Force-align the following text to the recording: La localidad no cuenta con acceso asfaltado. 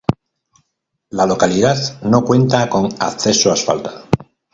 La 1.11 1.27
localidad 1.27 1.77
no 2.01 2.25
cuenta 2.25 2.67
con 2.69 2.89
acceso 2.99 3.51
asfaltado. 3.51 4.05